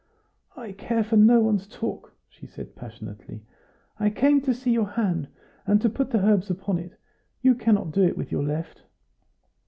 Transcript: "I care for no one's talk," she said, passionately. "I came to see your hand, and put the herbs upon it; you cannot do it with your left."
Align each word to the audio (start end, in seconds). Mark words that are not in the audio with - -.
"I 0.57 0.71
care 0.71 1.03
for 1.03 1.15
no 1.15 1.41
one's 1.41 1.67
talk," 1.67 2.15
she 2.27 2.47
said, 2.47 2.75
passionately. 2.75 3.43
"I 3.99 4.09
came 4.09 4.41
to 4.41 4.51
see 4.55 4.71
your 4.71 4.89
hand, 4.89 5.27
and 5.67 5.79
put 5.93 6.09
the 6.09 6.25
herbs 6.25 6.49
upon 6.49 6.79
it; 6.79 6.97
you 7.43 7.53
cannot 7.53 7.91
do 7.91 8.01
it 8.01 8.17
with 8.17 8.31
your 8.31 8.41
left." 8.41 8.81